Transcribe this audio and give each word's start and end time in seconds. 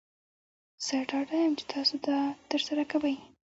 زه 0.85 0.97
ډاډه 1.09 1.35
یم 1.41 1.53
چې 1.59 1.65
تاسو 1.73 1.93
دا 2.05 2.17
ترسره 2.49 2.83
کوئ. 2.91 3.15